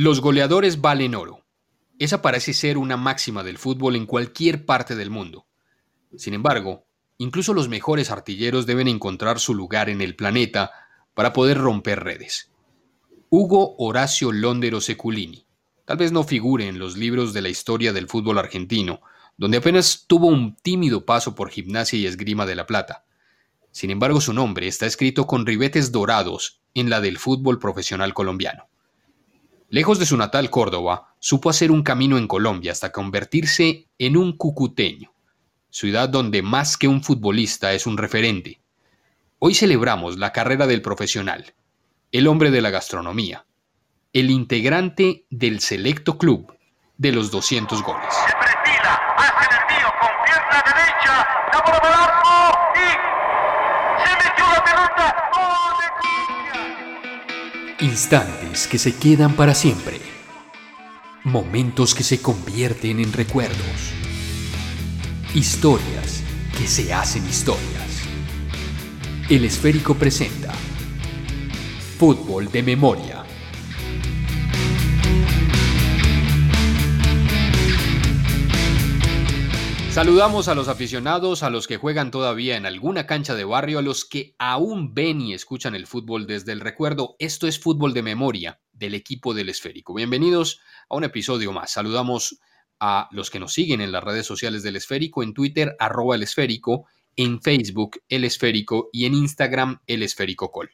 [0.00, 1.44] Los goleadores valen oro.
[1.98, 5.48] Esa parece ser una máxima del fútbol en cualquier parte del mundo.
[6.16, 6.86] Sin embargo,
[7.16, 10.70] incluso los mejores artilleros deben encontrar su lugar en el planeta
[11.14, 12.52] para poder romper redes.
[13.28, 15.48] Hugo Horacio Londero Seculini.
[15.84, 19.00] Tal vez no figure en los libros de la historia del fútbol argentino,
[19.36, 23.04] donde apenas tuvo un tímido paso por gimnasia y esgrima de la plata.
[23.72, 28.68] Sin embargo, su nombre está escrito con ribetes dorados en la del fútbol profesional colombiano.
[29.70, 34.34] Lejos de su natal Córdoba, supo hacer un camino en Colombia hasta convertirse en un
[34.34, 35.12] cucuteño,
[35.68, 38.62] ciudad donde más que un futbolista es un referente.
[39.38, 41.52] Hoy celebramos la carrera del profesional,
[42.12, 43.44] el hombre de la gastronomía,
[44.14, 46.56] el integrante del selecto club
[46.96, 48.14] de los 200 goles.
[58.66, 60.00] Que se quedan para siempre.
[61.22, 63.92] Momentos que se convierten en recuerdos.
[65.32, 66.22] Historias
[66.58, 68.02] que se hacen historias.
[69.28, 70.52] El esférico presenta
[71.98, 73.17] Fútbol de Memoria.
[79.98, 83.82] Saludamos a los aficionados, a los que juegan todavía en alguna cancha de barrio, a
[83.82, 87.16] los que aún ven y escuchan el fútbol desde el recuerdo.
[87.18, 89.94] Esto es fútbol de memoria del equipo del esférico.
[89.94, 91.72] Bienvenidos a un episodio más.
[91.72, 92.38] Saludamos
[92.78, 96.22] a los que nos siguen en las redes sociales del esférico, en Twitter, arroba el
[96.22, 100.70] esférico, en Facebook, el esférico y en Instagram, el esférico col.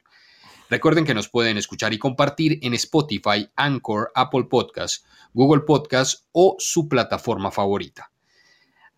[0.68, 6.56] Recuerden que nos pueden escuchar y compartir en Spotify, Anchor, Apple Podcasts, Google Podcasts o
[6.58, 8.10] su plataforma favorita.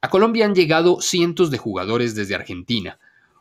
[0.07, 3.01] A Colombia han llegado cientos de jugadores desde Argentina.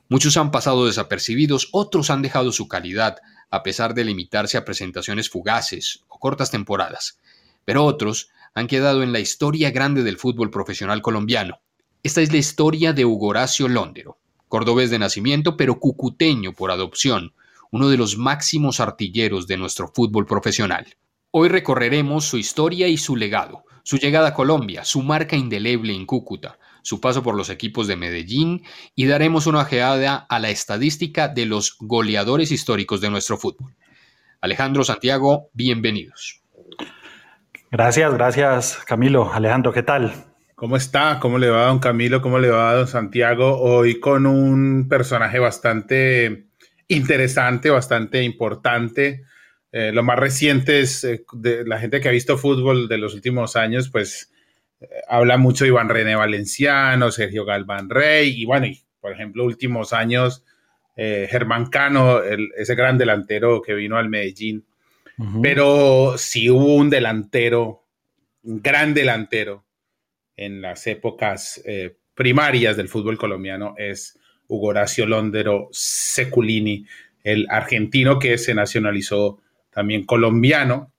[0.09, 3.17] Muchos han pasado desapercibidos, otros han dejado su calidad,
[3.51, 7.19] a pesar de limitarse a presentaciones fugaces o cortas temporadas.
[7.65, 11.59] Pero otros han quedado en la historia grande del fútbol profesional colombiano.
[12.01, 17.35] Esta es la historia de Hugo Horacio Londero, cordobés de nacimiento pero cucuteño por adopción,
[17.69, 20.97] uno de los máximos artilleros de nuestro fútbol profesional.
[21.29, 26.07] Hoy recorreremos su historia y su legado, su llegada a Colombia, su marca indeleble en
[26.07, 28.63] Cúcuta, su paso por los equipos de Medellín
[28.95, 33.75] y daremos una ojeada a la estadística de los goleadores históricos de nuestro fútbol.
[34.41, 36.41] Alejandro Santiago, bienvenidos.
[37.69, 39.31] Gracias, gracias Camilo.
[39.31, 40.33] Alejandro, ¿qué tal?
[40.55, 41.19] ¿Cómo está?
[41.19, 42.23] ¿Cómo le va don Camilo?
[42.23, 43.61] ¿Cómo le va don Santiago?
[43.61, 46.47] Hoy con un personaje bastante
[46.87, 49.25] interesante, bastante importante
[49.77, 53.13] eh, lo más reciente es eh, de la gente que ha visto fútbol de los
[53.13, 54.31] últimos años, pues
[54.79, 59.43] eh, habla mucho de Iván René Valenciano, Sergio Galván Rey, y bueno, y, por ejemplo,
[59.43, 60.45] últimos años,
[60.95, 64.63] Germán Cano, ese gran delantero que vino al Medellín.
[65.41, 67.83] Pero si hubo un delantero,
[68.43, 69.65] un gran delantero
[70.37, 71.61] en las épocas
[72.13, 76.85] primarias del fútbol colombiano, es Hugo Horacio Londero Seculini,
[77.25, 79.41] el argentino que se nacionalizó
[79.75, 80.93] también colombiano,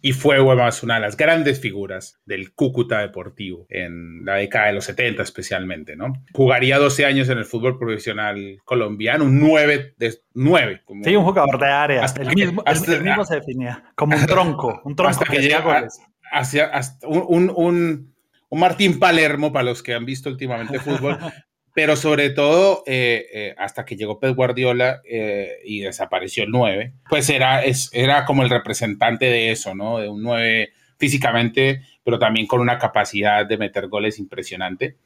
[0.00, 4.72] y fue además una de las grandes figuras del Cúcuta Deportivo en la década de
[4.74, 6.12] los 70 especialmente, ¿no?
[6.32, 10.82] Jugaría 12 años en el fútbol profesional colombiano, un 9 de 9.
[11.04, 12.06] sí, un jugador de área.
[12.20, 15.88] el, mismo, se definía como un tronco, un tronco hasta que, llega
[16.32, 16.70] hacia,
[17.02, 18.14] un, un,
[18.48, 21.18] un, Martín Palermo, para los que han visto últimamente fútbol,
[21.74, 26.94] pero sobre todo eh, eh, hasta que llegó Pep Guardiola eh, y desapareció el 9,
[27.10, 29.98] pues era, es, era como el representante de eso, ¿no?
[29.98, 34.96] De un 9 físicamente, pero también con una capacidad de meter goles impresionante.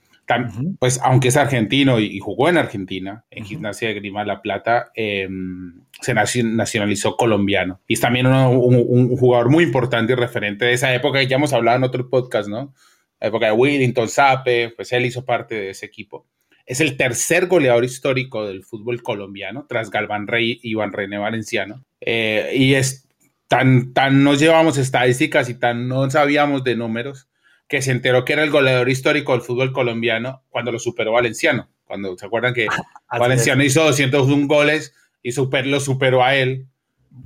[0.78, 5.80] Pues aunque es argentino y, jugó en Argentina, en Gimnasia de Grima La Plata, em,
[6.02, 7.80] se nacionalizó colombiano.
[7.88, 11.54] Y es también un, un, jugador muy importante y referente de esa época, ya hemos
[11.54, 12.74] hablado en otro podcast, ¿no?
[13.18, 16.26] La época de Willington, Sape, pues él hizo parte de ese equipo.
[16.68, 21.82] Es el tercer goleador histórico del fútbol colombiano, tras Galván Rey y Iván René Valenciano.
[21.98, 23.08] Eh, y es
[23.48, 27.26] tan, tan nos llevamos estadísticas y tan no sabíamos de números
[27.68, 31.70] que se enteró que era el goleador histórico del fútbol colombiano cuando lo superó Valenciano.
[31.86, 32.66] Cuando se acuerdan que
[33.18, 36.66] Valenciano hizo 201 goles y super, lo superó a él.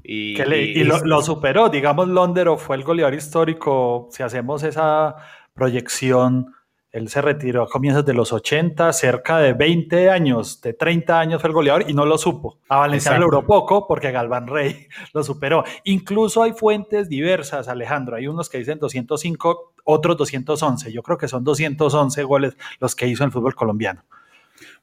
[0.05, 0.37] Y,
[0.85, 5.17] lo, superó, digamos, Londero fue el goleador histórico, si hacemos esa
[5.53, 6.55] proyección
[6.93, 11.41] él se retiró a comienzos de los 80, cerca de 20 años, de 30 años
[11.41, 12.59] fue el goleador y no lo supo.
[12.69, 15.65] A Valenciano le duró poco porque Galván Rey lo superó.
[15.85, 18.17] Incluso hay fuentes diversas, Alejandro.
[18.17, 20.93] Hay unos que dicen 205, otros 211.
[20.93, 24.05] Yo creo que son 211 goles los que hizo en el fútbol colombiano.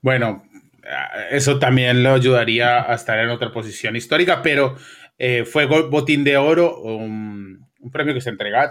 [0.02, 0.44] Bueno,
[1.30, 4.76] eso también lo ayudaría a estar en otra posición histórica, pero
[5.20, 6.80] eh, fue botín de oro.
[6.82, 8.70] Um, un premio que se entregaba,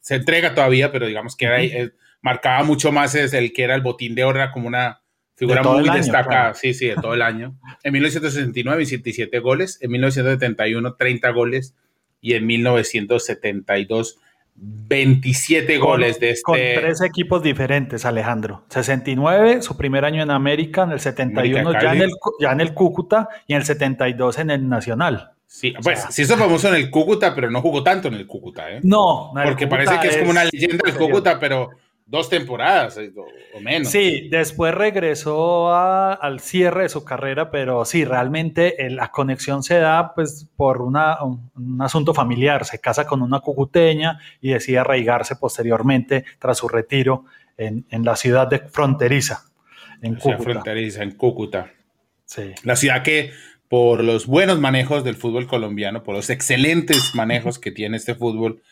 [0.00, 1.90] se entrega todavía, pero digamos que era,
[2.24, 5.02] marcaba mucho más es el que era el botín de oro, como una
[5.36, 7.54] figura muy destacada, sí, sí, de todo el año.
[7.82, 11.74] En 1969, 27 goles, en 1971, 30 goles,
[12.22, 14.18] y en 1972,
[14.54, 16.42] 27 goles de este.
[16.42, 18.64] Con tres equipos diferentes, Alejandro.
[18.70, 22.10] 69, su primer año en América, en el 71 ya en el,
[22.40, 25.32] ya en el Cúcuta y en el 72 en el Nacional.
[25.46, 28.70] Sí, pues sí hizo famoso en el Cúcuta, pero no jugó tanto en el Cúcuta,
[28.72, 28.80] ¿eh?
[28.82, 31.70] No, porque parece que es, como una leyenda del Cúcuta, pero
[32.06, 33.12] dos temporadas eh,
[33.54, 33.88] o, menos.
[33.88, 40.14] Sí, después regresó al cierre de su carrera, pero sí, realmente la conexión se da
[40.14, 42.64] pues por una, un, asunto familiar.
[42.64, 47.24] Se casa con una cucuteña y decide arraigarse posteriormente tras su retiro
[47.56, 49.44] en, la ciudad de fronteriza,
[50.02, 50.38] en Cúcuta.
[50.38, 51.72] fronteriza, en Cúcuta.
[52.24, 52.52] Sí.
[52.64, 53.32] La ciudad que
[53.68, 58.62] por los buenos manejos del fútbol colombiano, por los excelentes manejos que tiene este fútbol,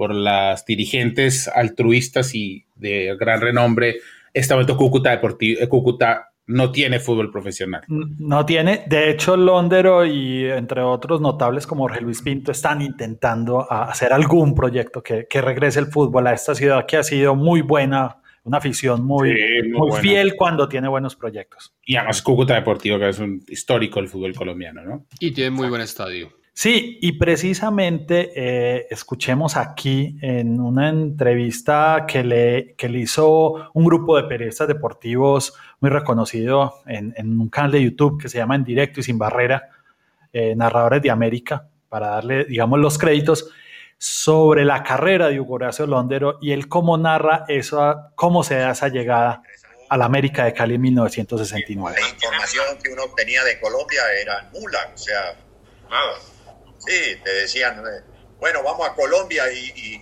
[0.00, 3.96] por las dirigentes altruistas y de gran renombre,
[4.32, 7.82] este momento Cúcuta, Deportivo, eh, Cúcuta no tiene fútbol profesional.
[7.86, 8.84] No tiene.
[8.86, 14.54] De hecho, Londero y entre otros notables como Jorge Luis Pinto están intentando hacer algún
[14.54, 19.04] proyecto que, regrese el fútbol a esta ciudad que ha sido muy buena, una afición
[19.04, 19.36] muy,
[19.70, 21.74] muy, fiel cuando tiene buenos proyectos.
[21.84, 25.04] Y además Cúcuta Deportivo, que es un histórico del fútbol colombiano, ¿no?
[25.20, 26.39] Y tiene muy buen estadio.
[26.60, 33.84] Sí, y precisamente eh, escuchemos aquí en una entrevista que le, que le hizo un
[33.86, 38.64] grupo de periodistas deportivos muy reconocido en, un canal de YouTube que se llama En
[38.64, 39.70] Directo y Sin Barrera,
[40.34, 43.48] eh, Narradores de América, para darle, digamos, los créditos
[43.96, 48.72] sobre la carrera de Hugo Horacio Londero y él cómo narra eso, cómo se da
[48.72, 49.42] esa llegada
[49.88, 51.96] a la América de Cali en 1969.
[51.98, 55.38] La información que uno obtenía de Colombia era nula, o sea,
[55.88, 56.18] nada
[56.86, 58.02] Sí, te decían, eh,
[58.38, 60.00] bueno, vamos a Colombia y,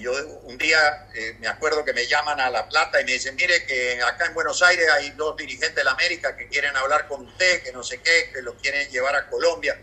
[0.00, 0.12] yo
[0.42, 3.64] un día eh, me acuerdo que me llaman a La Plata y me dicen, mire
[3.66, 7.24] que acá en Buenos Aires hay dos dirigentes de la América que quieren hablar con
[7.24, 9.80] usted, que no sé qué, que lo quieren llevar a Colombia.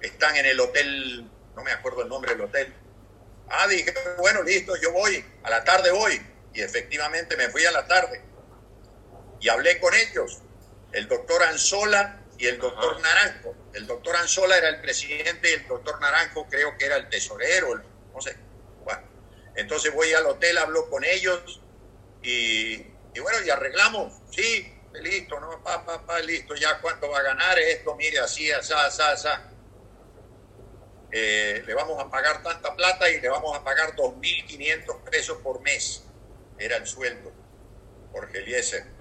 [0.00, 2.72] Están en el hotel, no me acuerdo el nombre del hotel.
[3.50, 6.24] Ah, dije, bueno, listo, yo voy, a la tarde voy.
[6.54, 8.22] Y efectivamente me fui a la tarde.
[9.40, 10.42] Y hablé con ellos.
[10.92, 13.54] El doctor Anzola y el doctor Naranjo.
[13.72, 17.74] El doctor Anzola era el presidente y el doctor Naranjo creo que era el tesorero,
[18.12, 18.36] no sé.
[18.82, 19.02] Bueno,
[19.56, 21.60] entonces voy al hotel, hablo con ellos
[22.22, 22.78] y,
[23.20, 25.62] bueno, y arreglamos, sí, listo, ¿no?
[25.62, 29.28] Pa, pa, pa, listo, ya cuánto va a ganar esto, mire, así, así, así, así.
[31.12, 35.60] Eh, le vamos a pagar tanta plata y le vamos a pagar 2.500 pesos por
[35.60, 36.04] mes.
[36.58, 37.32] Era el sueldo,
[38.12, 38.93] Jorge Eliezer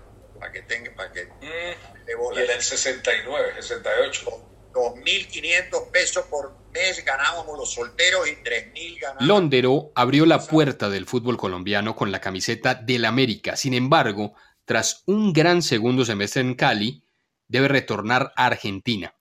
[0.43, 1.23] para que tenga, para que...
[1.25, 4.49] Mm, y en el 69, 68.
[4.73, 9.27] 2.500 pesos por mes ganábamos los solteros y 3.000 ganábamos.
[9.27, 13.55] Londero abrió la puerta del fútbol colombiano con la camiseta del América.
[13.55, 14.33] Sin embargo,
[14.65, 17.03] tras un gran segundo semestre en Cali,
[17.47, 19.15] debe retornar a Argentina.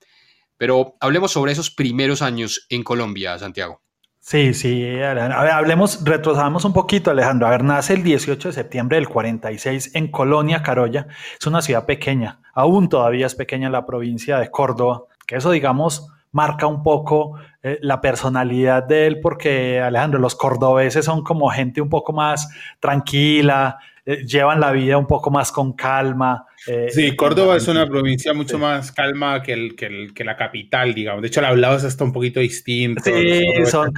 [0.57, 3.82] Pero hablemos sobre esos primeros años en Colombia, Santiago.
[4.25, 7.49] Sí, sí, hablemos, retrocedamos un poquito, Alejandro.
[7.49, 11.09] A ver, nace el 18 de septiembre del 46 en Colonia, Carolla.
[11.41, 16.09] Es una ciudad pequeña, aún todavía es pequeña la provincia de Córdoba, que eso, digamos,
[16.31, 21.81] marca un poco eh, la personalidad de él, porque Alejandro, los cordobeses son como gente
[21.81, 22.49] un poco más
[22.79, 26.45] tranquila, eh, llevan la vida un poco más con calma.
[26.67, 30.37] Eh, sí, Córdoba es una provincia mucho más calma que, el, que, el, que, la
[30.37, 31.23] capital, digamos.
[31.23, 33.01] De hecho, el hablado es hasta un poquito distinto.
[33.05, 33.93] Sí, son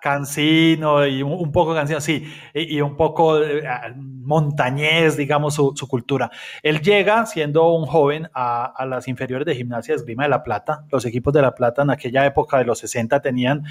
[0.00, 2.24] cansino y un, poco cansino, sí,
[2.54, 3.62] y, un poco eh,
[3.96, 6.32] montañés, digamos, su, su, cultura.
[6.62, 10.42] Él llega siendo un joven a, a las inferiores de Gimnasia de Esgrima de La
[10.42, 10.86] Plata.
[10.90, 13.64] Los equipos de La Plata en aquella época de los 60 tenían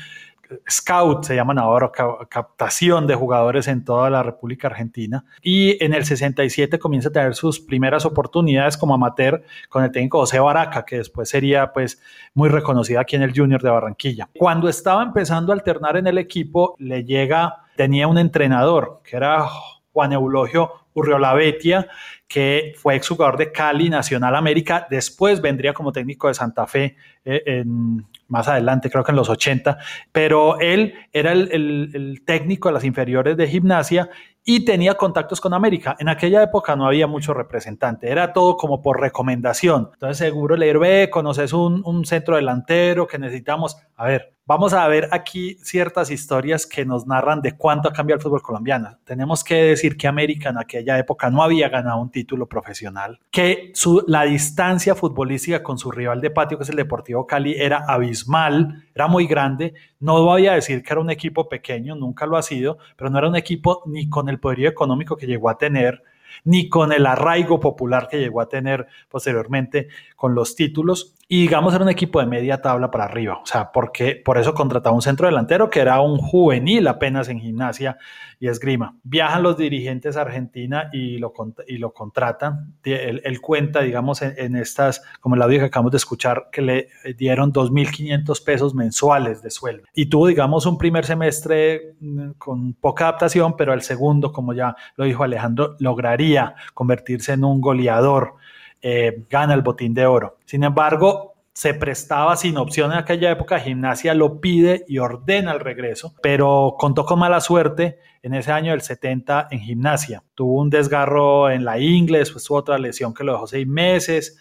[0.70, 1.91] scout, se llaman ahora,
[2.29, 5.24] captación de jugadores en toda la República Argentina.
[5.41, 10.20] Y en el 67 comienza a tener sus primeras oportunidades como amateur con el técnico
[10.20, 12.01] José Baraca, que después sería pues
[12.34, 14.29] muy reconocido aquí en el Junior de Barranquilla.
[14.38, 19.48] Cuando estaba empezando a alternar en el equipo, le llega, tenía un entrenador que era
[19.93, 21.88] Juan Eulogio Urriola Betia,
[22.27, 26.95] que fue exjugador de Cali, Nacional América, después vendría como técnico de Santa Fe
[27.25, 29.77] eh, en, más adelante, creo que en los 80,
[30.12, 34.10] pero él era el, técnico de las inferiores de gimnasia
[34.43, 35.98] y tenía contactos con América.
[36.00, 39.89] En aquella época no había mucho representante, era todo como por recomendación.
[39.93, 43.77] Entonces seguro leer, ve, conoces un, un centro delantero que necesitamos.
[43.98, 48.17] A ver, vamos a ver aquí ciertas historias que nos narran de cuánto ha cambiado
[48.17, 48.98] el fútbol colombiano.
[49.03, 53.74] Tenemos que decir que América en aquella época no había ganado un título profesional, que
[54.07, 58.12] la distancia futbolística con su rival de patio, que es el Deportivo Cali, era abismal
[58.12, 59.74] abismal, era muy grande.
[60.00, 63.17] No voy a decir que era un equipo pequeño, nunca lo ha sido, pero no
[63.17, 66.03] era un equipo ni con el poderío económico que llegó a tener,
[66.43, 71.15] ni con el arraigo popular que llegó a tener posteriormente con los títulos.
[71.33, 73.39] Y digamos, era un equipo de media tabla para arriba.
[73.41, 77.39] O sea, porque por eso contrataba un centro delantero que era un juvenil apenas en
[77.39, 77.97] gimnasia
[78.38, 78.97] y esgrima.
[79.03, 81.31] Viajan los dirigentes a Argentina y lo,
[81.67, 82.75] y lo contratan.
[82.83, 87.53] Él, cuenta, digamos, en, estas, como el audio que acabamos de escuchar, que le dieron
[87.53, 89.88] 2.500 pesos mensuales de sueldo.
[89.93, 94.75] Y tuvo, digamos, un primer semestre mm, con poca adaptación, pero el segundo, como ya
[94.97, 98.33] lo dijo Alejandro, lograría convertirse en un goleador
[98.81, 100.38] eh, gana el botín de oro.
[100.45, 105.59] Sin embargo, se prestaba sin opción en aquella época, Gimnasia lo pide y ordena el
[105.59, 110.23] regreso, pero contó con mala suerte en ese año del 70 en Gimnasia.
[110.33, 114.38] Tuvo un desgarro en la ingle, después tuvo otra lesión que lo dejó seis meses.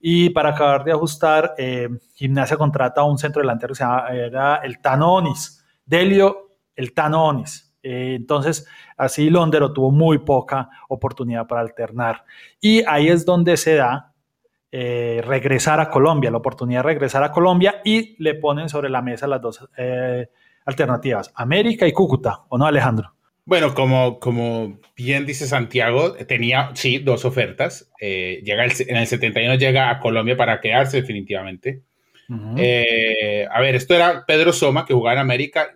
[0.00, 4.08] Y para acabar de ajustar, eh, Gimnasia contrata a un centro delantero que se llama,
[4.10, 7.71] era el Tanonis, Delio el Tanonis.
[7.82, 12.24] Eh, entonces, así Londero tuvo muy poca oportunidad para alternar.
[12.60, 14.12] Y ahí es donde se da
[14.70, 19.02] eh, regresar a Colombia, la oportunidad de regresar a Colombia y le ponen sobre la
[19.02, 20.28] mesa las dos eh,
[20.64, 23.14] alternativas, América y Cúcuta, ¿o no, Alejandro?
[23.44, 27.90] Bueno, como, como bien dice Santiago, tenía, sí, dos ofertas.
[28.00, 31.82] llega en el 71 llega a Colombia para quedarse definitivamente.
[32.30, 35.72] a ver, esto era Pedro Soma, que jugaba en América,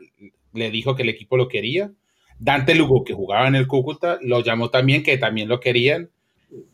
[0.57, 1.93] le dijo que el equipo lo quería.
[2.39, 6.11] Dante Lugo, que jugaba en el Cúcuta, lo llamó también, que también lo querían.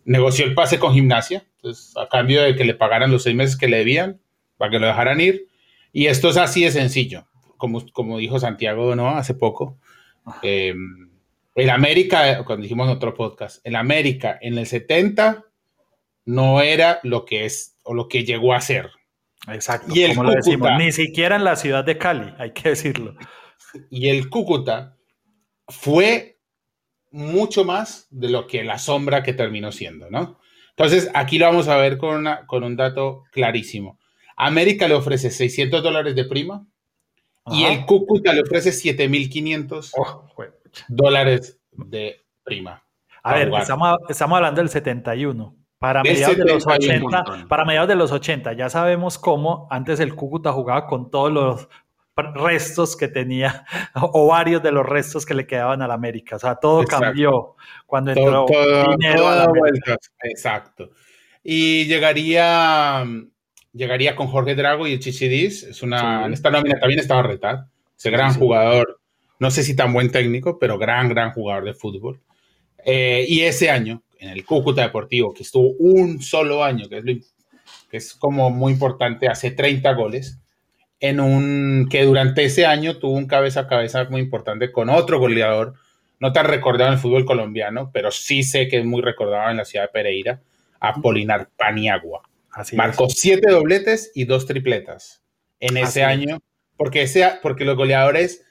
[0.04, 3.56] Negoció el pase con gimnasia, entonces, a cambio de que le pagaran los seis meses
[3.56, 4.20] que le debían,
[4.56, 5.46] para que lo dejaran ir.
[5.92, 9.10] Y esto es así de sencillo, como, como dijo Santiago ¿no?
[9.10, 9.78] hace poco.
[10.42, 10.74] Eh,
[11.54, 15.44] el América, cuando dijimos en otro podcast, el América en el 70
[16.24, 18.90] no era lo que es o lo que llegó a ser.
[19.48, 23.16] Exacto, y como lo decimos, ni siquiera en la ciudad de Cali, hay que decirlo
[23.90, 24.96] y el Cúcuta
[25.68, 26.38] fue
[27.10, 30.38] mucho más de lo que la sombra que terminó siendo, ¿no?
[30.70, 33.98] Entonces, aquí lo vamos a ver con, con un dato clarísimo.
[34.36, 36.66] América le ofrece 600 dólares de prima
[37.46, 39.92] y el Cúcuta le ofrece 7.500
[40.88, 42.82] dólares de prima.
[43.22, 45.56] A ver, estamos, hablando del 71.
[45.78, 50.14] Para mediados, de los 80, para mediados de los 80, ya sabemos cómo antes el
[50.14, 51.68] Cúcuta jugaba con todos los
[52.16, 53.64] restos que tenía
[53.94, 56.36] o varios de los restos que le quedaban a la América.
[56.36, 58.46] O sea, todo cambió cuando entró
[58.98, 59.52] dinero a la
[60.22, 60.90] Exacto.
[61.42, 63.04] Y llegaría,
[63.72, 65.64] llegaría con Jorge Drago y el Chichidis.
[65.64, 67.66] Es una, En esta nómina también estaba Retad,
[67.96, 69.00] ese gran jugador.
[69.38, 72.20] No sé si tan buen técnico, pero gran, gran jugador de fútbol.
[72.84, 77.04] Eh, y ese año, en el Cúcuta Deportivo, que estuvo un solo año, que es,
[77.90, 80.38] que es como muy importante, hace 30 goles
[81.02, 85.18] en un que durante ese año tuvo un cabeza a cabeza muy importante con otro
[85.18, 85.74] goleador,
[86.20, 89.56] no tan recordado en el fútbol colombiano, pero sí sé que es muy recordado en
[89.56, 90.40] la ciudad de Pereira,
[90.78, 92.22] Apolinar Paniagua.
[92.52, 95.24] Así Marcó siete dobletes y dos tripletas
[95.58, 96.38] en ese año,
[96.76, 98.44] porque, ese, porque los goleadores,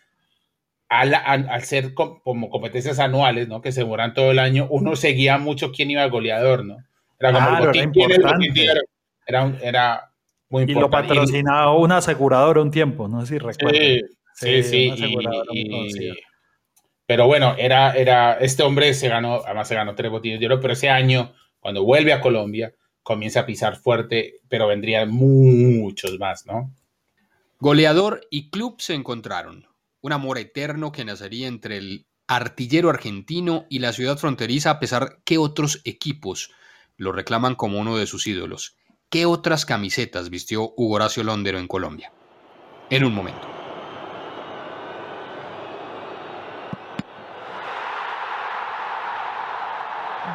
[0.89, 3.61] al, al, ser como competencias anuales, ¿no?
[3.61, 6.79] que se demoran todo el año, uno seguía mucho quién iba al goleador, ¿no?
[7.17, 8.81] Era como era,
[9.25, 10.10] era, era
[10.51, 13.79] y lo patrocinaba una aseguradora un tiempo, no sé si recuerdo.
[14.33, 16.13] Sí, sí, sí.
[17.05, 20.59] pero bueno, era, era, este hombre se ganó, además se ganó tres botines de oro,
[20.59, 26.45] pero ese año, cuando vuelve a Colombia, comienza a pisar fuerte, pero vendrían muchos más,
[26.45, 26.73] ¿no?
[27.59, 29.67] Goleador y club se encontraron.
[30.01, 35.19] Un amor eterno que nacería entre el artillero argentino y la ciudad fronteriza, a pesar
[35.25, 36.51] que otros equipos
[36.97, 38.77] lo reclaman como uno de sus ídolos.
[39.11, 42.13] ¿Qué otras camisetas vistió Hugo Horacio Londero en Colombia?
[42.89, 43.45] En un momento.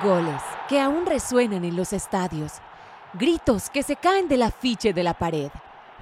[0.03, 2.53] Goles que aún resuenan en los estadios.
[3.15, 5.49] Gritos que se caen del afiche de la pared.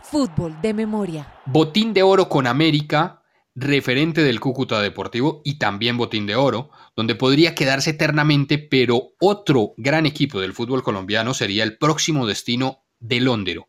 [0.02, 1.33] Fútbol de memoria.
[1.47, 3.23] Botín de oro con América
[3.54, 9.75] referente del Cúcuta Deportivo y también Botín de Oro, donde podría quedarse eternamente, pero otro
[9.76, 13.68] gran equipo del fútbol colombiano sería el próximo destino de Londero.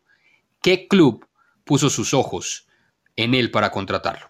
[0.60, 1.26] ¿Qué club
[1.64, 2.66] puso sus ojos
[3.14, 4.26] en él para contratarlo?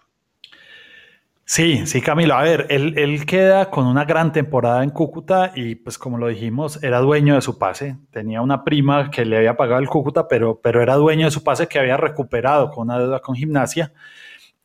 [1.49, 2.35] Sí, sí, Camilo.
[2.35, 6.27] A ver, él, él, queda con una gran temporada en Cúcuta y pues como lo
[6.27, 7.95] dijimos, era dueño de su pase.
[8.11, 11.45] Tenía una prima que le había pagado el Cúcuta, pero, pero era dueño de su
[11.45, 13.93] pase que había recuperado con una deuda con gimnasia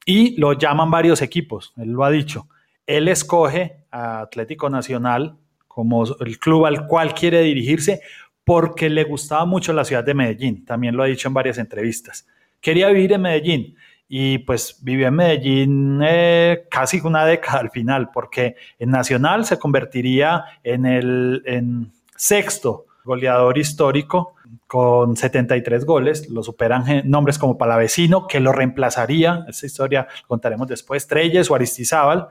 [0.04, 2.48] y lo llaman varios equipos, él lo ha dicho.
[2.86, 5.36] Él escoge a Atlético Nacional
[5.68, 8.00] como el club al cual quiere dirigirse
[8.44, 12.26] porque le gustaba mucho la ciudad de Medellín, también lo ha dicho en varias entrevistas.
[12.60, 13.76] quería vivir en Medellín
[14.08, 19.58] y pues vivió en Medellín eh, casi una década al final, porque en Nacional se
[19.58, 24.34] convertiría en el sexto goleador histórico
[24.66, 31.06] con 73 goles, lo superan nombres como Palavecino, que lo reemplazaría, esta historia contaremos después,
[31.06, 32.28] Treyes o Aristizábal,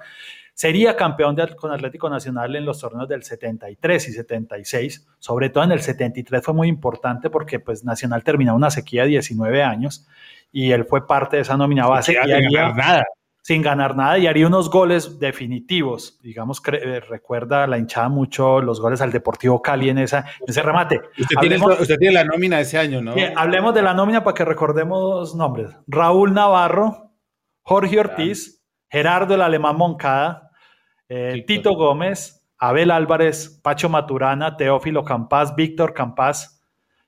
[0.53, 5.71] sería campeón con Atlético Nacional en los torneos del 73 y 76, sobre todo en
[5.71, 10.07] el 73 fue muy importante porque pues Nacional terminó una sequía de 19 años
[10.51, 12.13] y él fue parte de esa nómina base.
[12.13, 13.05] y nada
[13.41, 16.19] sin ganar nada y haría unos goles definitivos.
[16.21, 21.01] Digamos, eh, recuerda la hinchada mucho los goles al Deportivo Cali en, esa, ese remate.
[21.17, 21.35] Usted
[21.97, 23.13] tiene, la nómina de ese año, ¿no?
[23.35, 25.69] hablemos de la nómina para que recordemos nombres.
[25.87, 27.11] Raúl Navarro,
[27.63, 30.51] Jorge Ortiz, Gerardo el Alemán Moncada,
[31.09, 36.61] eh, Tito Gómez, Abel Álvarez, Pacho Maturana, Teófilo Campás, Víctor Campás,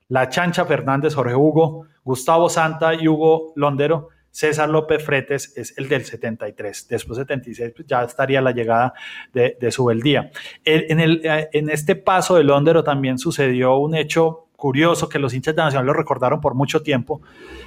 [0.08, 4.10] La Chancha Fernández, Jorge Hugo, Gustavo Santa y Hugo Londero.
[4.34, 6.88] César López Fretes es el del 73.
[6.88, 8.94] Después 76 pues ya estaría la llegada
[9.32, 10.32] de, su Subeldía.
[10.66, 15.56] En, eh, en este paso de Londero también sucedió un hecho curioso que los hinchas
[15.56, 17.22] de Nacional lo recordaron por mucho tiempo.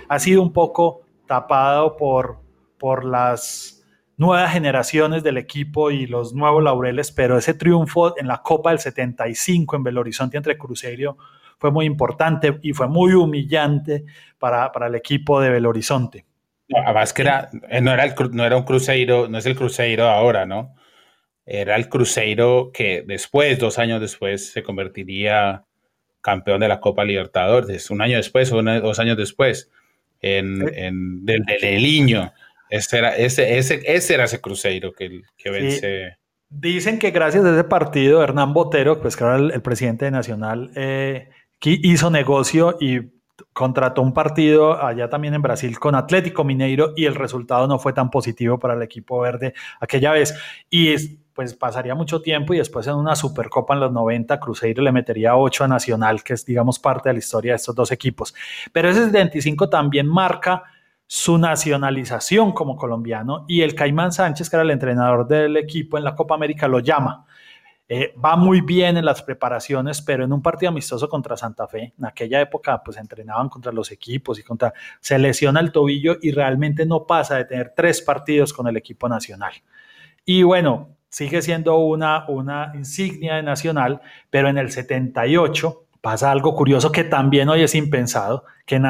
[0.09, 2.41] Ha sido un poco tapado por,
[2.79, 8.43] por las nuevas generaciones del equipo y los nuevos laureles, pero ese triunfo en la
[8.43, 11.17] Copa del 75 en Belo Horizonte entre Cruzeiro
[11.59, 14.05] fue muy importante y fue muy humillante
[14.41, 16.25] para, para el equipo de Belo Horizonte.
[16.69, 19.57] No, además que era, eh, no, era el, no era un cruceiro, no es el
[19.57, 20.75] cruceiro ahora, ¿no?
[21.45, 25.65] Era el cruceiro que después, dos años después, se convertiría
[26.21, 29.71] campeón de la Copa Libertadores, un año después o dos años después,
[30.21, 32.31] en, en del, del
[32.69, 36.17] Ese era, ese, ese, ese era ese cruceiro que, que vence.
[36.49, 40.73] Dicen que gracias a ese partido, Hernán Botero, pues que era el, presidente de Nacional,
[40.75, 41.29] eh,
[41.63, 43.01] hizo negocio y
[43.57, 47.95] contrató un partido allá también en Brasil con Atlético Mineiro y el resultado no fue
[47.95, 50.39] tan positivo para el equipo verde aquella vez.
[50.69, 54.93] Y pues pasaría mucho tiempo y después en una Supercopa en los 90 Cruzeiro le
[54.93, 58.35] metería 8 a Nacional, que es digamos parte de la historia de estos dos equipos.
[58.75, 60.65] Pero ese 75 también marca
[61.07, 66.05] su nacionalización como colombiano y el Caimán Sánchez, que era el entrenador del equipo en
[66.05, 67.25] la Copa América, lo llama
[67.89, 71.95] eh, va muy bien en las preparaciones, pero en un partido amistoso contra Santa Fe,
[71.97, 76.33] en aquella época pues entrenaban contra los equipos y contra, se lesiona el tobillo y
[76.33, 79.53] realmente no pasa de tener tres partidos con el equipo nacional.
[80.25, 86.57] Y bueno, sigue siendo una, una insignia de nacional, pero en el 78 pasa algo
[86.57, 88.83] curioso que también hoy es impensado, que,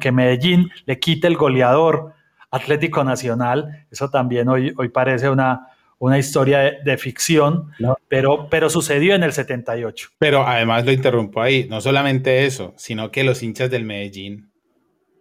[0.00, 2.14] que Medellín le quite el goleador
[2.50, 5.68] Atlético Nacional, eso también hoy, hoy parece una,
[6.00, 7.72] una historia de, ficción,
[8.08, 10.08] pero, pero sucedió en el 78.
[10.18, 14.50] Pero además lo interrumpo ahí, no solamente eso, sino que los hinchas del Medellín,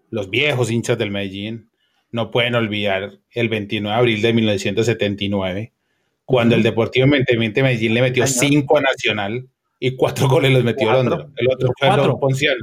[0.10, 1.70] los viejos hinchas del Medellín,
[2.12, 5.74] no pueden olvidar el 29 de abril de 1979,
[6.24, 11.26] cuando el Deportivo Medellín le metió 5 a Nacional y 4 goles los metió Londres.
[11.36, 12.62] El otro fue Ponciano.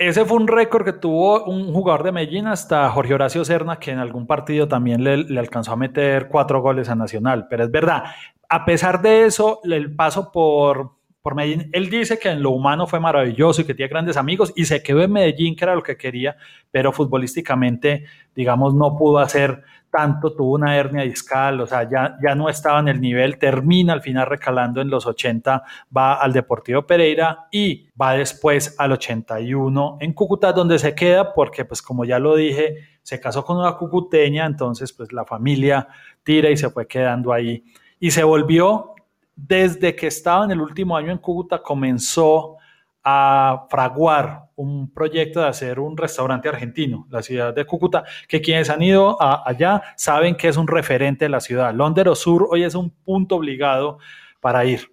[0.00, 3.90] Ese fue un récord que tuvo un jugador de Medellín hasta Jorge Horacio Serna, que
[3.90, 7.48] en algún partido también le, alcanzó a meter cuatro goles a Nacional.
[7.50, 8.04] Pero es verdad,
[8.48, 12.86] a pesar de eso, el paso por, por Medellín, él dice que en lo humano
[12.86, 15.82] fue maravilloso y que tiene grandes amigos y se quedó en Medellín, que era lo
[15.82, 16.36] que quería,
[16.70, 18.04] pero futbolísticamente,
[18.34, 22.78] digamos, no pudo hacer tanto, tuvo una hernia discal, o sea, ya, ya no estaba
[22.80, 25.62] en el nivel, termina al final recalando en los 80,
[25.94, 31.64] va al Deportivo Pereira y va después al 81 en Cúcuta, donde se queda porque,
[31.64, 35.88] pues como ya lo dije, se casó con una cucuteña, entonces pues la familia
[36.22, 37.64] tira y se fue quedando ahí.
[37.98, 38.94] Y se volvió,
[39.34, 42.56] desde que estaba en el último año en Cúcuta, comenzó
[43.02, 48.68] a fraguar un proyecto de hacer un restaurante argentino, la ciudad de Cúcuta, que quienes
[48.68, 51.72] han ido allá saben que es un referente de la ciudad.
[51.72, 53.98] Londres Sur hoy es un punto obligado
[54.40, 54.92] para ir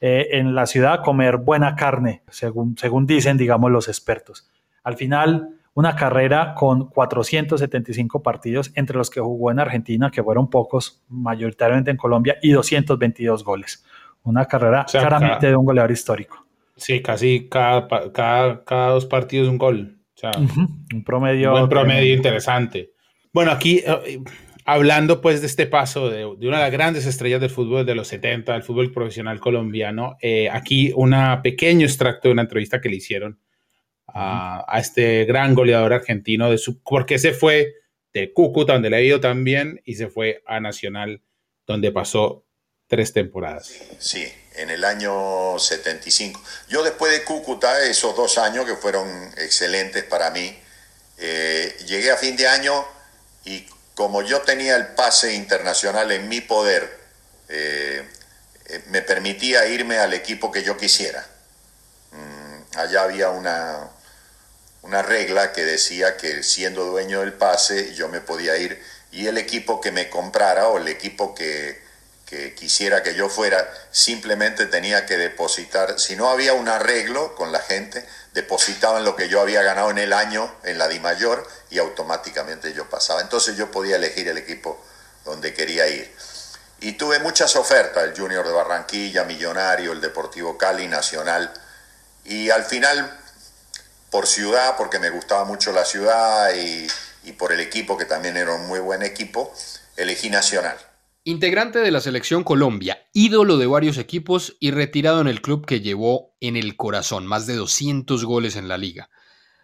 [0.00, 4.50] eh, en la ciudad a comer buena carne, según dicen, digamos, los expertos.
[4.84, 10.50] Al final, una carrera con 475 partidos, entre los que jugó en Argentina, que fueron
[10.50, 13.84] pocos, mayoritariamente en Colombia, y 222 goles.
[14.24, 16.44] Una carrera claramente de un goleador histórico.
[16.74, 19.96] Sí, casi cada, cada, dos partidos un gol.
[20.92, 21.54] Un promedio.
[21.54, 22.90] Un promedio interesante.
[23.32, 24.18] Bueno, aquí eh,
[24.64, 28.08] hablando pues de este paso de, una de las grandes estrellas del fútbol de los
[28.08, 32.96] 70, del fútbol profesional colombiano, eh, aquí un pequeño extracto de una entrevista que le
[32.96, 33.38] hicieron
[34.08, 37.74] a, este gran goleador argentino, de su, porque se fue
[38.12, 41.22] de Cúcuta, donde le ha ido también, y se fue a Nacional,
[41.66, 42.44] donde pasó
[42.86, 43.70] tres temporadas.
[43.98, 46.42] Sí, en el año 75.
[46.68, 50.56] Yo después de Cúcuta, esos dos años que fueron excelentes para mí,
[51.20, 52.86] Eh, llegué a fin de año
[53.44, 56.88] y como yo tenía el pase internacional en mi poder,
[57.48, 58.08] eh,
[58.66, 61.26] eh, me permitía irme al equipo que yo quisiera.
[62.12, 63.90] Mm, allá había una,
[64.82, 69.38] una regla que decía que siendo dueño del pase yo me podía ir y el
[69.38, 71.86] equipo que me comprara o el equipo que,
[72.56, 77.60] quisiera que yo fuera simplemente tenía que depositar, si no había un arreglo con la
[77.60, 81.78] gente, depositaban lo que yo había ganado en el año en la Di Mayor y
[81.78, 83.22] automáticamente yo pasaba.
[83.22, 84.78] Entonces yo podía elegir el equipo
[85.24, 86.14] donde quería ir.
[86.80, 91.50] Y tuve muchas ofertas, el Junior de Barranquilla, Millonario, el Deportivo Cali, Nacional.
[92.24, 93.18] Y al final,
[94.10, 98.54] por ciudad, porque me gustaba mucho la ciudad y, por el equipo, que también era
[98.54, 99.52] un muy buen equipo,
[99.96, 100.76] elegí Nacional.
[101.24, 105.80] Integrante de la selección Colombia, ídolo de varios equipos y retirado en el club que
[105.80, 109.10] llevó en el corazón más de 200 goles en la liga.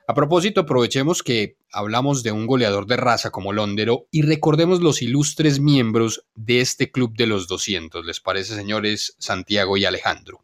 [0.07, 5.01] A propósito, aprovechemos que hablamos de un goleador de raza como Londero y recordemos los
[5.01, 8.05] ilustres miembros de este club de los 200.
[8.05, 10.44] ¿Les parece, señores Santiago y Alejandro?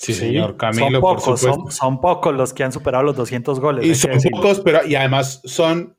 [0.00, 0.98] Sí, señor Camilo.
[0.98, 3.84] Son pocos, son, pocos los que han superado los 200 goles.
[3.84, 5.98] Y son pocos, pero y además son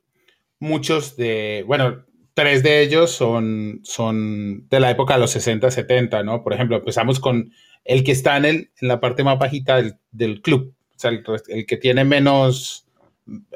[0.58, 6.24] muchos de, bueno, tres de ellos son, son de la época de los 60, 70,
[6.24, 6.42] ¿no?
[6.42, 7.52] Por ejemplo, empezamos con
[7.84, 11.10] el que está en, el, en la parte más bajita del, del club, o sea,
[11.10, 12.88] el, el, que tiene menos,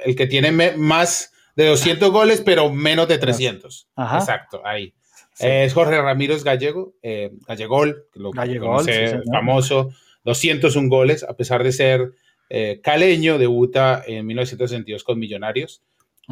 [0.05, 3.89] el que tiene me, más de 200 goles, pero menos de 300.
[3.97, 4.19] Ajá.
[4.19, 4.95] Exacto, ahí.
[5.35, 5.47] Sí.
[5.49, 9.91] Es Jorge Ramírez Gallego, eh, Gallegol, que lo Gallegol, conoce, sí, famoso,
[10.27, 12.13] 201 goles, a pesar de ser
[12.51, 15.83] eh, caleño, debuta en 1962 con Millonarios.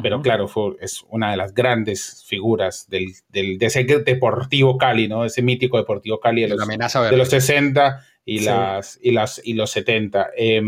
[0.01, 0.23] Pero uh -huh.
[0.23, 5.23] claro, fue, es una de las grandes figuras del, del, de ese Deportivo Cali, ¿no?
[5.23, 8.45] Ese mítico Deportivo Cali de los, de los 60 y, sí.
[8.45, 10.31] las, y, las, y los 70.
[10.37, 10.61] Eh,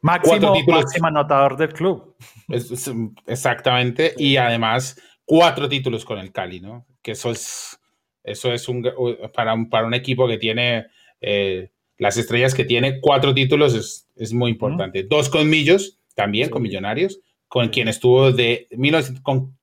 [0.00, 2.14] máximo, títulos, máximo anotador del club.
[2.48, 2.88] Es, es,
[3.26, 4.14] exactamente.
[4.16, 6.86] Y además, cuatro títulos con el Cali, ¿no?
[7.02, 7.80] Que eso es,
[8.22, 8.88] eso es un,
[9.34, 10.86] para, un, para un equipo que tiene
[11.20, 15.00] eh, las estrellas que tiene, cuatro títulos es, es muy importante.
[15.00, 15.08] Uh -huh.
[15.08, 16.50] Dos con Millos, también sí.
[16.50, 19.56] con Millonarios con quien estuvo de, 19, con,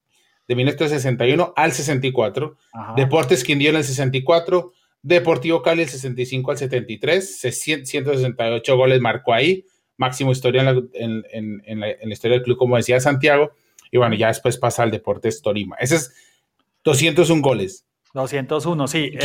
[0.48, 2.94] de 1961 al 64, Ajá.
[2.96, 9.66] Deportes Quindío en el 64, Deportivo Cali el 65 al 73, 168 goles marcó ahí,
[9.98, 13.52] máximo historia en la, en, en, en, la, la, historia del club, como decía Santiago,
[13.92, 15.76] y bueno, ya después pasa al Deportes Torima.
[15.80, 16.14] Ese es
[16.84, 17.86] 201 goles.
[18.14, 19.12] 201, sí.
[19.14, 19.20] Eh,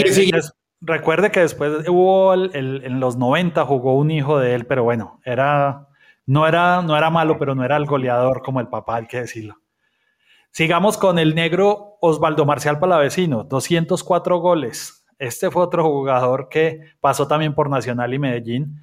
[0.80, 5.20] recuerde que después hubo el, en los 90 jugó un hijo de él, pero bueno,
[5.24, 5.88] era
[6.28, 9.20] no era, no era malo, pero no era el goleador como el papá, hay que
[9.20, 9.56] decirlo.
[10.50, 15.06] Sigamos con el negro Osvaldo Marcial Palavecino, 204 goles.
[15.18, 18.78] Este fue otro jugador que pasó también por Nacional y Medellín.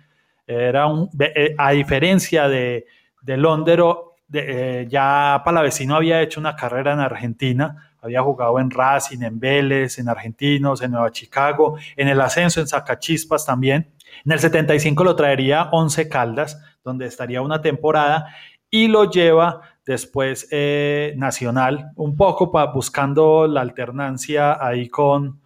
[0.48, 2.88] Era un, eh, a diferencia de,
[3.22, 8.70] de Londero, de, eh, ya Palavecino había hecho una carrera en Argentina, había jugado en
[8.70, 13.92] Racing, en Vélez, en Argentinos, en Nueva Chicago, en el ascenso en Zacachispas también.
[14.24, 18.28] En el 75 lo traería 11 Caldas, donde estaría una temporada,
[18.70, 25.42] y lo lleva después eh, Nacional, un poco pa, buscando la alternancia ahí con,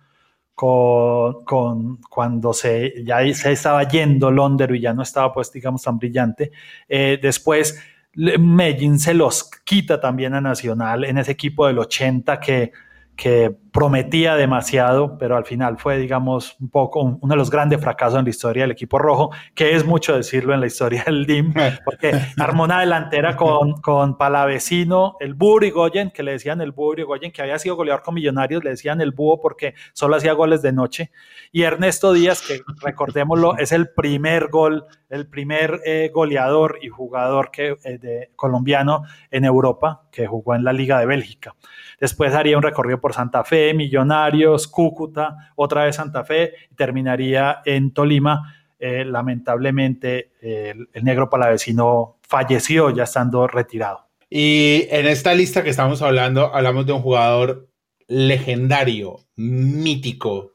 [0.54, 5.84] con, con, cuando se, ya se estaba yendo Londero y ya no estaba pues digamos
[5.84, 6.52] tan brillante.
[6.88, 7.82] Eh, después
[8.16, 12.72] Medellín se los quita también a Nacional en ese equipo del 80 que
[13.20, 18.20] que prometía demasiado, pero al final fue, digamos, un poco uno de los grandes fracasos
[18.20, 21.54] en la historia del equipo rojo, que es mucho decirlo en la historia del DIM,
[21.86, 26.96] porque armó una delantera con, con Palavecino, el Búho Goyen, que le decían el Búho
[27.06, 30.62] Goyen, que había sido goleador con Millonarios, le decían el Búho porque solo hacía goles
[30.62, 31.12] de noche,
[31.52, 37.52] y Ernesto Díaz, que recordémoslo, es el primer gol, el primer eh, goleador y jugador
[37.52, 41.56] que, eh, de, colombiano en Europa, que jugó en la Liga de Bélgica.
[42.00, 47.94] Después haría un recorrido por Santa Fe, Millonarios, Cúcuta, otra vez Santa Fe, terminaría en
[47.94, 48.56] Tolima.
[48.80, 54.08] Eh, lamentablemente, el, negro palavecino falleció ya estando retirado.
[54.30, 57.68] Y en esta lista que estamos hablando, hablamos de un jugador
[58.08, 60.54] legendario, mítico,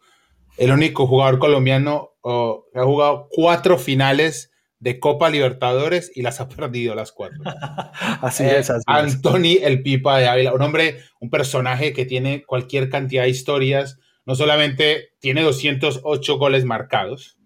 [0.57, 4.54] el único jugador colombiano que ha jugado cuatro finales
[4.85, 7.43] de Copa Libertadores y las ha perdido las cuatro.
[8.21, 8.71] así eh, es.
[8.71, 13.31] Así Anthony el Pipa de Ávila, un hombre, un personaje que tiene cualquier cantidad de
[13.31, 17.39] historias, no solamente tiene 208 goles marcados,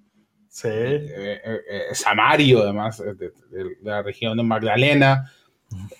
[0.48, 0.68] sí.
[0.68, 5.32] eh, eh, Samario además, de, de, de, la región de Magdalena,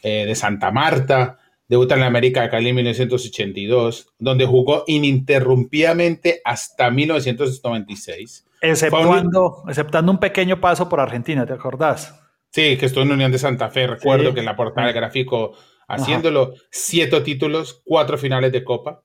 [0.03, 6.90] de Santa Marta, debuta en la América de Cali en 1982, donde jugó ininterrumpidamente hasta
[6.90, 9.70] 1996 Exceptuando, un...
[9.70, 12.18] exceptando un pequeño paso por Argentina, ¿te acordás?
[12.50, 13.86] Sí, que estuvo en Unión de Santa Fe.
[13.86, 14.34] Recuerdo sí.
[14.34, 15.52] que en la portada del gráfico
[15.86, 19.02] haciéndolo siete títulos, cuatro finales de Copa.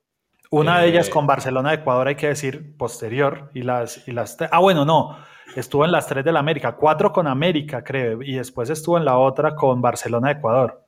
[0.49, 3.49] Una de ellas eh, con Barcelona de Ecuador, hay que decir, posterior.
[3.53, 5.17] Y las, y las ah, bueno, no.
[5.55, 9.05] Estuvo en las tres de la América, cuatro con América, creo, y después estuvo en
[9.05, 10.83] la otra con Barcelona de Ecuador.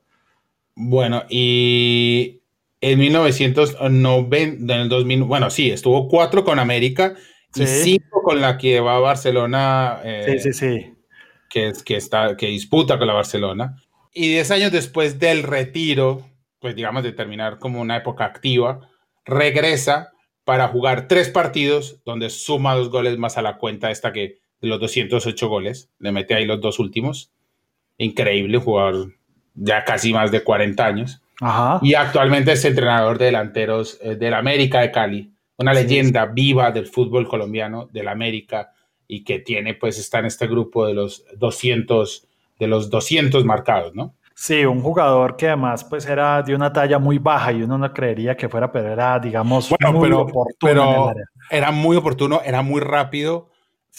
[0.74, 2.42] Bueno, y
[2.80, 7.14] en 1990, en el 2000, bueno, sí, estuvo cuatro con América
[7.58, 10.00] y cinco con la que va a Barcelona.
[10.04, 10.94] Eh, sí, sí, sí.
[11.48, 13.82] Que, que, está, que disputa con la Barcelona.
[14.12, 16.26] Y diez años después del retiro,
[16.60, 18.88] pues digamos de terminar como una época activa,
[19.24, 20.12] regresa
[20.44, 24.68] para jugar tres partidos donde suma dos goles más a la cuenta esta que de
[24.68, 27.32] los 208 goles, le mete ahí los dos últimos.
[27.98, 29.14] Increíble, jugador
[29.54, 31.20] ya casi más de 40 años.
[31.82, 36.86] Y actualmente es entrenador de delanteros eh, del América de Cali, una leyenda viva del
[36.86, 38.72] fútbol colombiano, del América,
[39.08, 42.26] y que tiene, pues, está en este grupo de los 200,
[42.58, 44.14] de los 200 marcados, ¿no?
[44.38, 47.90] Sí, un jugador que además pues era de una talla muy baja y uno no
[47.90, 51.14] creería que fuera, pero era, digamos, muy oportuno.
[51.50, 53.48] era muy oportuno, era muy rápido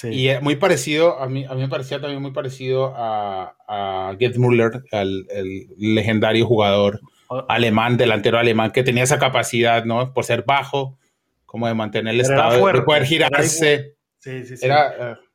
[0.04, 4.38] y muy parecido, a mí, a mí me parecía también muy parecido a, a Gerd
[4.38, 5.26] Müller, el,
[5.78, 7.02] legendario jugador
[7.48, 10.14] alemán, delantero alemán, que tenía esa capacidad, ¿no?
[10.14, 11.00] Por ser bajo,
[11.48, 13.96] como de mantener el estado, de poder girarse.
[14.20, 14.66] Sí, sí, sí.
[14.66, 15.26] Era, uh,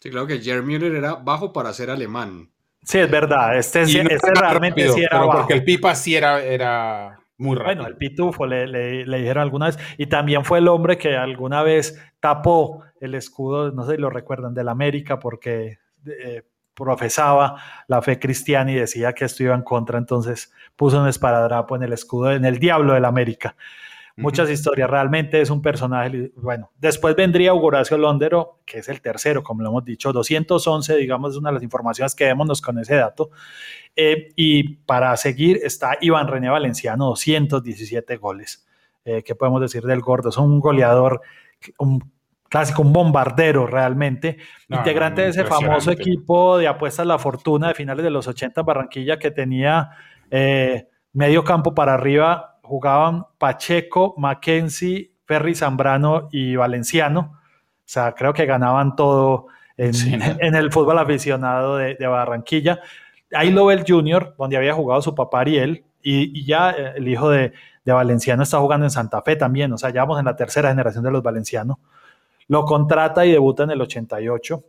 [0.00, 2.48] sí, claro que Gerd Müller era bajo para ser alemán.
[2.82, 3.58] Sí, es verdad.
[3.58, 7.74] Este, este realmente sí era Porque el Pipa sí era, era muy rápido.
[7.74, 9.78] Bueno, el Pitufo le, le, dijeron alguna vez.
[9.98, 14.08] Y también fue el hombre que alguna vez tapó el escudo, no sé si lo
[14.08, 16.42] recuerdan, del América, porque eh,
[16.74, 19.98] profesaba la fe cristiana y decía que esto iba en contra.
[19.98, 23.56] Entonces puso un esparadrapo en el escudo, en el diablo del América
[24.16, 24.90] muchas historias.
[24.90, 26.32] Realmente es un personaje.
[26.36, 31.32] Bueno, después vendría Horacio Londero, que es el tercero, como lo hemos dicho, 211, digamos,
[31.32, 33.30] es una de las informaciones que démonos con ese dato.
[33.94, 38.66] Eh, y para seguir está Iván René Valenciano, 217 goles.
[39.04, 40.30] Eh, ¿Qué podemos decir del gordo?
[40.30, 41.20] Es un goleador,
[41.78, 42.12] un
[42.48, 48.04] clásico, un bombardero realmente, integrante de ese famoso equipo de apuestas La Fortuna de finales
[48.04, 49.90] de los 80 Barranquilla que tenía
[50.30, 57.32] eh, medio campo para arriba jugaban Pacheco, Mackenzie, Ferry Zambrano y Valenciano.
[57.32, 62.80] O sea, creo que ganaban todo en, el fútbol aficionado de, Barranquilla.
[63.32, 67.08] Ahí lo ve el Junior, donde había jugado su papá Ariel, y, ya eh, el
[67.08, 67.52] hijo de,
[67.84, 69.72] de, Valenciano está jugando en Santa Fe también.
[69.72, 71.78] O sea, ya vamos en la tercera generación de los valencianos.
[72.48, 74.62] Lo contrata y debuta en el 88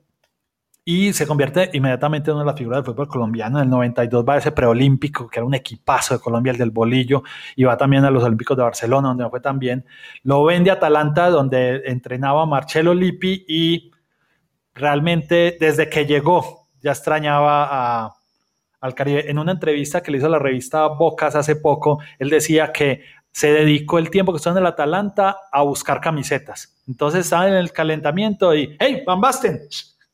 [0.89, 3.58] y se convierte inmediatamente en una de las figuras del fútbol colombiano.
[3.58, 6.71] En el 92 va a ese preolímpico, que era un equipazo de Colombia, el del
[6.71, 7.23] bolillo,
[7.58, 9.84] y va también a los Olímpicos de Barcelona, donde fue también.
[10.23, 13.91] Lo vende a Atalanta, donde entrenaba Marcelo Lippi, y
[14.73, 18.15] realmente desde que llegó ya extrañaba
[18.80, 19.30] al Caribe.
[19.30, 23.02] En una entrevista que le hizo la revista Bocas hace poco, él decía que
[23.34, 26.78] se dedicó el tiempo que estuvo en el Atalanta a buscar camisetas.
[26.88, 29.60] Entonces estaba en el calentamiento y, hey, Van Basten,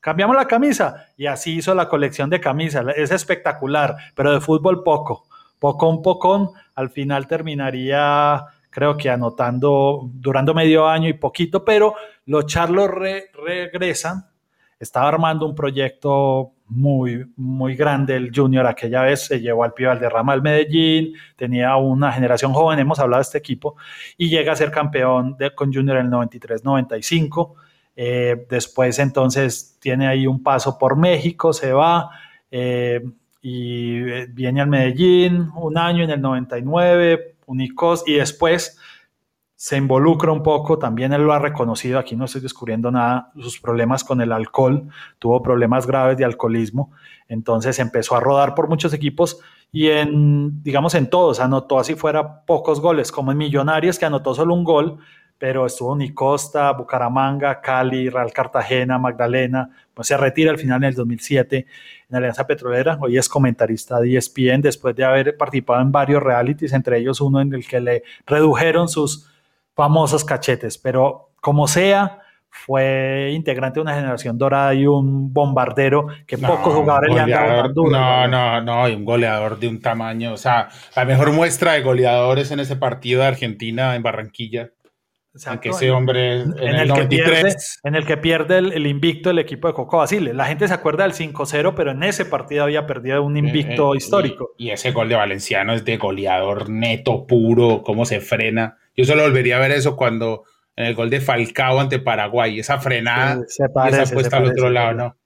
[0.04, 2.84] cambiamos la camisa y así hizo la colección de camisas.
[2.94, 5.26] Es espectacular, pero de fútbol poco.
[5.60, 11.94] Un poco, al final terminaría, creo que anotando, durando medio año y poquito, pero
[12.26, 14.26] los charlos regresan.
[14.78, 18.66] Estaba armando un proyecto muy, muy grande el Junior.
[18.66, 23.20] Aquella vez se llevó al Pibe derrama al Medellín, tenía una generación joven, hemos hablado
[23.20, 23.76] de este equipo,
[24.18, 27.54] y llega a ser campeón de, con Junior en el 93-95
[27.96, 32.10] eh, después entonces tiene ahí un paso por México, se va
[32.50, 33.04] eh,
[33.40, 38.78] y eh, viene al Medellín un año en el 99, Unicos, y después
[39.54, 43.60] se involucra un poco, también él lo ha reconocido, aquí no estoy descubriendo nada, sus
[43.60, 46.90] problemas con el alcohol, tuvo problemas graves de alcoholismo,
[47.28, 52.44] entonces empezó a rodar por muchos equipos y en, digamos, en todos, anotó así fuera
[52.44, 54.98] pocos goles, como en Millonarios que anotó solo un gol,
[55.44, 60.94] pero estuvo Nicosta, Bucaramanga, Cali, Real Cartagena, Magdalena, pues se retira al final en el
[60.94, 61.66] 2007
[62.08, 66.72] en Alianza Petrolera, hoy es comentarista de ESPN después de haber participado en varios realities,
[66.72, 69.30] entre ellos uno en el que le redujeron sus
[69.74, 76.38] famosos cachetes, pero como sea, fue integrante de una generación dorada y un bombardero que
[76.38, 80.38] pocos jugadores le han dado No, no, no, y un goleador de un tamaño, o
[80.38, 84.70] sea, la mejor muestra de goleadores en ese partido de Argentina en Barranquilla
[85.60, 89.66] que ese hombre en, el, que pierde, en el que pierde el, invicto el equipo
[89.66, 90.32] de Coco Basile.
[90.32, 93.94] La gente se acuerda del 5-0, pero en ese partido había perdido un invicto eh,
[93.94, 94.50] eh, histórico.
[94.58, 98.78] Y, ese gol de Valenciano es de goleador neto, puro, cómo se frena.
[98.96, 100.44] Yo solo volvería a ver eso cuando
[100.76, 104.70] en el gol de Falcao ante Paraguay, esa frenada, se parece, esa puesta al otro
[104.70, 105.16] lado, ¿no?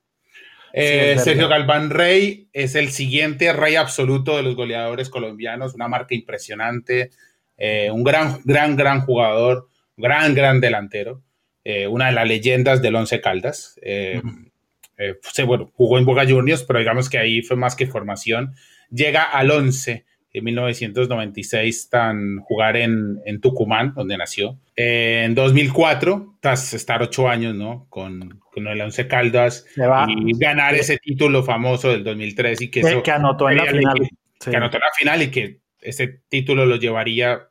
[0.72, 6.14] Eh, Sergio Galván Rey es el siguiente rey absoluto de los goleadores colombianos, una marca
[6.14, 7.10] impresionante,
[7.56, 11.22] eh, un gran, gran, gran jugador, gran, gran delantero,
[11.64, 13.78] eh, una de las leyendas del Once Caldas.
[15.46, 18.54] bueno, jugó en Boca Juniors, pero digamos que ahí fue más que formación.
[18.90, 24.58] Llega al Once en 1996 tan jugar en, en Tucumán, donde nació.
[24.76, 27.86] en 2004, tras estar ocho años, ¿no?
[27.88, 33.02] Con, con el Once Caldas y ganar ese título famoso del 2003 y que, eso,
[33.02, 34.08] que anotó en la final.
[34.40, 37.48] Que, anotó en la final y que ese título lo llevaría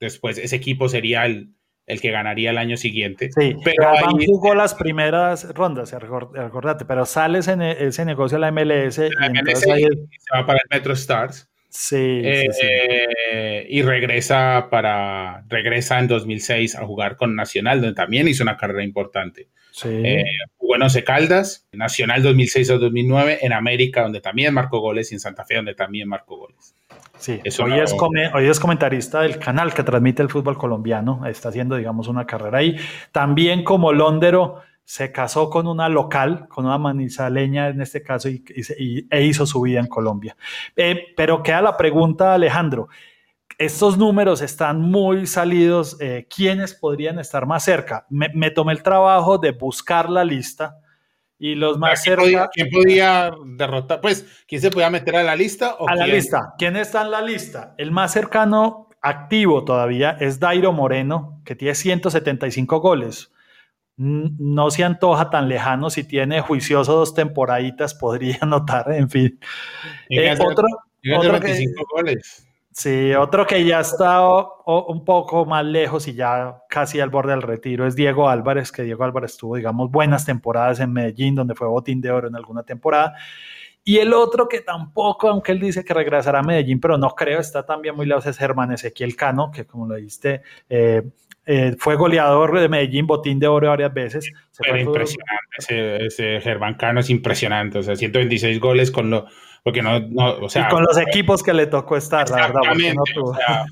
[0.00, 1.50] después, ese equipo sería el,
[1.88, 3.30] el que ganaría el año siguiente.
[3.32, 8.42] Sí, pero ahí, jugó las primeras rondas, acordate, pero sales en e, ese negocio de
[8.42, 11.47] la MLS, la MLS y se va para el Metro Stars.
[11.68, 12.66] Sí, sí,
[13.32, 18.56] eh, Y regresa para regresa en 2006 a jugar con Nacional, donde también hizo una
[18.56, 19.48] carrera importante.
[19.70, 19.88] Sí.
[19.90, 20.24] Eh,
[20.56, 25.20] jugó en Caldas, Nacional 2006 o 2009, en América, donde también marcó goles, y en
[25.20, 26.74] Santa Fe, donde también marcó goles.
[27.18, 27.94] Sí, hoy, es
[28.32, 32.58] hoy es comentarista del canal que transmite el fútbol colombiano, está haciendo, digamos, una carrera
[32.58, 32.76] ahí.
[33.12, 38.42] También como Londero se casó con una local, con una manizaleña en este caso, y,
[39.10, 40.34] e hizo su vida en Colombia.
[40.74, 42.88] Eh, pero queda la pregunta, Alejandro,
[43.58, 48.06] estos números están muy salidos, eh, ¿quiénes podrían estar más cerca?
[48.08, 50.78] Me, tomé el trabajo de buscar la lista
[51.38, 52.22] y los más ¿Quién cerca...
[52.22, 54.00] Podía, ¿Quién podía derrotar?
[54.00, 55.76] Pues, ¿quién se podía meter a la lista?
[55.86, 56.54] a la lista.
[56.56, 57.74] ¿Quién está en la lista?
[57.76, 63.32] El más cercano activo todavía es Dairo Moreno, que tiene 175 goles
[63.98, 65.90] no se antoja tan lejano.
[65.90, 69.38] Si tiene juicioso dos temporaditas, podría anotar, en fin.
[70.08, 70.66] Eh, otro,
[71.16, 72.48] otro que, goles.
[72.78, 77.42] Sí, otro que ya está un poco más lejos y ya casi al borde del
[77.42, 81.66] retiro es Diego Álvarez, que Diego Álvarez tuvo, digamos, buenas temporadas en Medellín, donde fue
[81.66, 83.14] botín de oro en alguna temporada.
[83.82, 87.40] Y el otro que tampoco, aunque él dice que regresará a Medellín, pero no creo,
[87.40, 91.02] está también muy lejos, es Germán Ezequiel Cano, que como lo dijiste, eh,
[91.50, 94.30] eh, fue goleador de Medellín, botín de oro varias veces.
[94.68, 99.24] impresionante, ese, Germán Cano es impresionante, o sea, 126 goles con lo,
[99.64, 99.96] porque no,
[100.42, 102.60] o sea, y con los equipos que le tocó estar, la verdad.
[102.94, 103.64] No o, sea,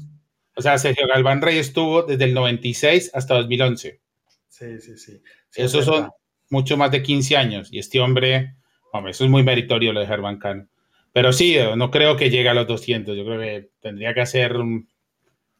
[0.54, 4.00] o, sea, Sergio Galván Rey estuvo desde el 96 hasta 2011.
[4.48, 5.20] Sí, sí, sí.
[5.54, 6.08] Esos son
[6.48, 8.54] mucho más de 15 años y este hombre,
[8.90, 10.66] hombre, eso es muy meritorio lo de Germán Cano.
[11.12, 14.56] Pero sí, no creo que llegue a los 200, yo creo que tendría que hacer
[14.56, 14.88] un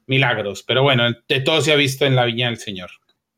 [0.06, 0.62] milagros.
[0.62, 2.90] Pero bueno, de todo se ha visto en la viña del Señor.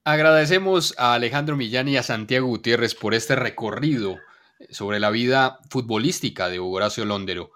[0.05, 4.17] Agradecemos a Alejandro Millán y a Santiago Gutiérrez por este recorrido
[4.71, 7.53] sobre la vida futbolística de Horacio Londero.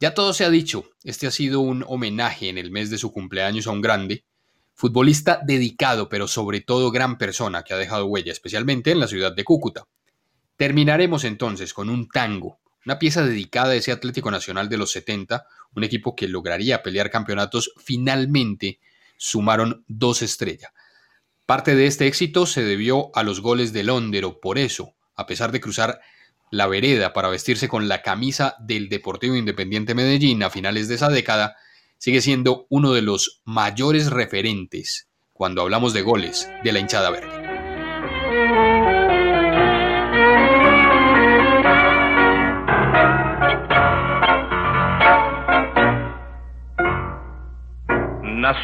[0.00, 3.12] Ya todo se ha dicho, este ha sido un homenaje en el mes de su
[3.12, 4.24] cumpleaños a un grande,
[4.74, 9.32] futbolista dedicado, pero sobre todo gran persona que ha dejado huella, especialmente en la ciudad
[9.34, 9.86] de Cúcuta.
[10.56, 15.46] Terminaremos entonces con un tango, una pieza dedicada a ese Atlético Nacional de los 70,
[15.74, 18.80] un equipo que lograría pelear campeonatos, finalmente
[19.16, 20.70] sumaron dos estrellas.
[21.46, 25.52] Parte de este éxito se debió a los goles de Londero, por eso, a pesar
[25.52, 26.00] de cruzar
[26.50, 31.08] la vereda para vestirse con la camisa del Deportivo Independiente Medellín a finales de esa
[31.08, 31.56] década,
[31.98, 37.43] sigue siendo uno de los mayores referentes cuando hablamos de goles de la hinchada verde.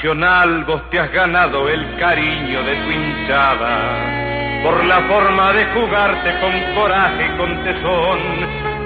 [0.00, 6.40] Nacional, vos te has ganado el cariño de tu hinchada por la forma de jugarte
[6.40, 8.18] con coraje y con tesón.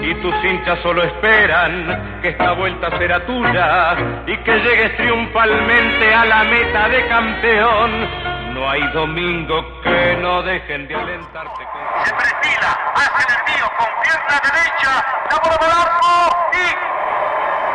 [0.02, 3.94] Y tus hinchas solo esperan que esta vuelta será tuya
[4.26, 8.54] y que llegues triunfalmente a la meta de campeón.
[8.54, 11.64] No hay domingo que no dejen de alentarte.
[12.06, 16.66] Se perfila, hace el mío con pierna derecha, la bola y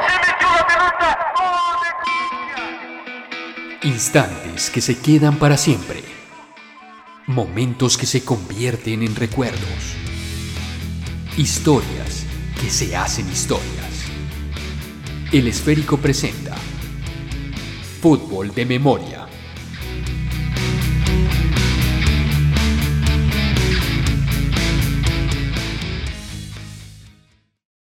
[0.04, 1.49] se metió la pelota.
[3.84, 6.04] Instantes que se quedan para siempre.
[7.28, 9.96] Momentos que se convierten en recuerdos.
[11.38, 12.26] Historias
[12.60, 14.04] que se hacen historias.
[15.32, 16.58] El esférico presenta
[18.02, 19.19] Fútbol de Memoria.